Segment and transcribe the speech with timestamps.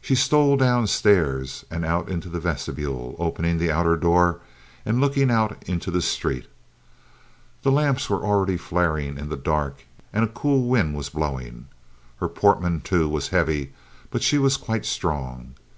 [0.00, 4.40] She stole downstairs and out into the vestibule, opening the outer door
[4.86, 6.46] and looking out into the street.
[7.60, 9.84] The lamps were already flaring in the dark,
[10.14, 11.68] and a cool wind was blowing.
[12.20, 13.74] Her portmanteau was heavy,
[14.10, 15.56] but she was quite strong.